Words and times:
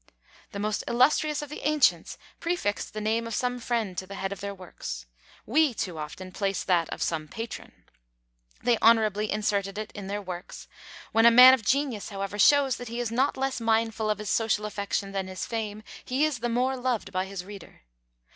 The 0.51 0.57
most 0.57 0.83
illustrious 0.87 1.43
of 1.43 1.49
the 1.49 1.59
ancients 1.59 2.17
prefixed 2.39 2.95
the 2.95 3.01
name 3.01 3.27
of 3.27 3.35
some 3.35 3.59
friend 3.59 3.95
to 3.99 4.07
the 4.07 4.15
head 4.15 4.31
of 4.31 4.39
their 4.41 4.55
works. 4.55 5.05
We 5.45 5.75
too 5.75 5.99
often 5.99 6.31
place 6.31 6.63
that 6.63 6.89
of 6.89 7.03
some 7.03 7.27
patron. 7.27 7.83
They 8.63 8.79
honourably 8.79 9.31
inserted 9.31 9.77
it 9.77 9.91
in 9.91 10.07
their 10.07 10.19
works. 10.23 10.67
When 11.11 11.27
a 11.27 11.29
man 11.29 11.53
of 11.53 11.63
genius, 11.63 12.09
however, 12.09 12.39
shows 12.39 12.77
that 12.77 12.87
he 12.87 12.99
is 12.99 13.11
not 13.11 13.37
less 13.37 13.61
mindful 13.61 14.09
of 14.09 14.17
his 14.17 14.31
social 14.31 14.65
affection 14.65 15.11
than 15.11 15.27
his 15.27 15.45
fame, 15.45 15.83
he 16.03 16.25
is 16.25 16.39
the 16.39 16.49
more 16.49 16.75
loved 16.75 17.11
by 17.11 17.25
his 17.25 17.45
reader. 17.45 17.83